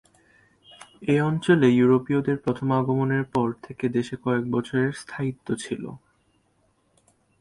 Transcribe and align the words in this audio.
এ 1.07 1.15
অঞ্চলে 1.21 1.67
ইউরোপীয়দের 1.71 2.37
প্রথম 2.37 2.67
আগমনের 2.71 3.25
পর 3.33 3.47
থেকে 3.63 3.85
বেশ 3.89 4.09
কয়েকবছর 4.23 4.77
এর 4.79 4.93
স্থায়িত্ব 4.93 5.47
ছিল। 5.55 5.83